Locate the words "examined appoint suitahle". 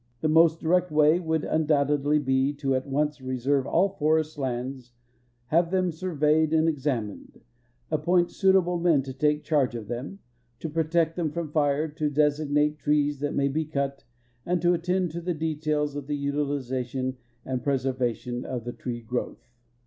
6.67-8.81